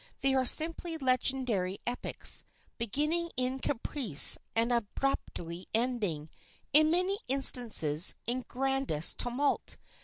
[0.21, 2.43] They are simply legendary epics,
[2.79, 6.31] beginning in caprice and abruptly ending,
[6.73, 9.77] in many instances, in grandest tumult.